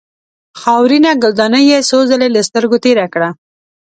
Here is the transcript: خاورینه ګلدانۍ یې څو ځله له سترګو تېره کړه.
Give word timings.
خاورینه 0.61 1.11
ګلدانۍ 1.23 1.63
یې 1.71 1.79
څو 1.89 1.99
ځله 2.09 2.27
له 2.35 2.41
سترګو 2.47 2.77
تېره 2.85 3.05
کړه. 3.13 3.29